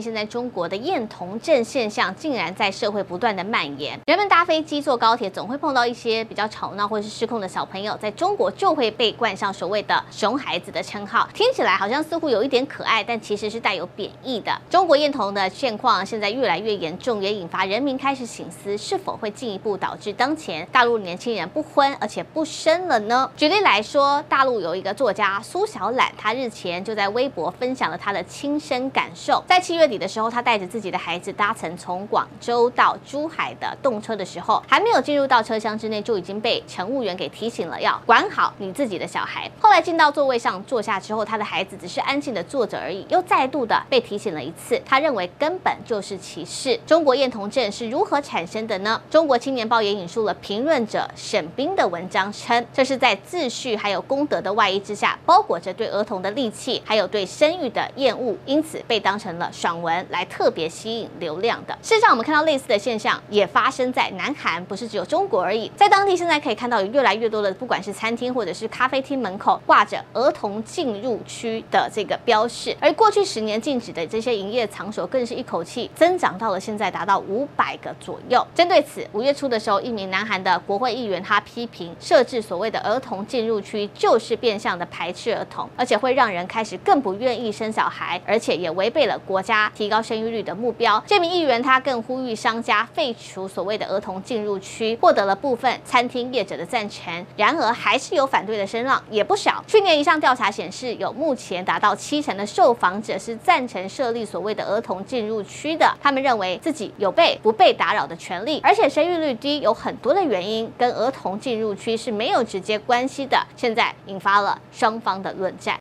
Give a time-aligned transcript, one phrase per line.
[0.00, 14.58] 现在中国的厌童症现象竟然在社会不断的蔓延，人们搭飞机、坐高铁，总会碰到一些比较吵闹或是失控的小朋友，在中国就会被冠上所谓的“熊孩子”的称号，听起来好像似乎有一点可爱，但其实是带有贬义的。
[14.70, 23.30] 中国厌童的现况现在越来越严重，也引发人民开始醒思，是否会进一步导致当前大陆年轻人不婚而且不生了呢？
[23.36, 29.89] 举例来说，大陆有一个作家苏小懒，他日前就在微博分享了他的亲身感受，在七月。
[29.90, 39.50] 底的时候，他带着自己的孩子搭乘从广州到珠海的动车的时候，还没有进入到车厢之内，就已经被乘务员给提醒了要管好你自己的小孩。
[39.60, 44.80] 后来进到座位上坐下之后，他的孩子只是安静的坐着而已，又再度的被提醒了一次。
[44.86, 46.78] 他认为根本就是歧视。
[46.86, 49.00] 中国厌童症是如何产生的呢？
[49.10, 61.76] 中国青年报也引述了评论者沈冰的文章称，这是在秩序还有公德的外衣之下，包裹着对儿童的戾气，还有对生育的厌恶，因此被当成了爽文来特别吸引流量的。
[61.82, 65.70] 事实上，我们看到类似的现象也发生在南韩，不是只有中国而已。
[65.76, 78.46] 在当地现在可以看到有越来越多的，不管是餐厅或者是咖啡厅门口挂着儿童进入区的这个标示，而过去十年禁止的这些营业场所更是一口气增长到了现在达到五百个左右。
[78.54, 90.00] 针对此，五月初的时候，一名南韩的国会议员他批评设置所谓的儿童进入区就是变相的排斥儿童，而且会让人开始更不愿意生小孩，而且也违背了国家提高。
[90.00, 97.24] 生育率的目标，这名议员他更呼吁商家废除所谓的儿童进入区，获得了部分餐厅业者的赞成。
[97.36, 99.62] 然而，还是有反对的声浪也不少。
[99.68, 105.94] 去年一项调查显示，有目前达到七成的受访者是赞成设立所谓的儿童进入区的。
[106.02, 113.38] 他们认为自己有被不被打扰的权利，而且生育率低有很多的原因跟儿童进入区是没有直接关系的。
[113.54, 115.78] 现在引发了双方的论战。